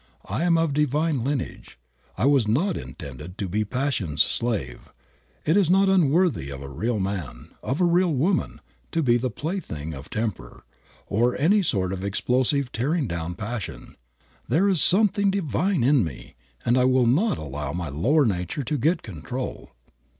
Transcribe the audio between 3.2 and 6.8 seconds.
to be passion's slave. It is unworthy of a